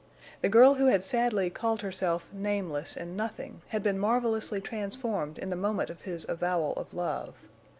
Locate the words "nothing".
3.15-3.61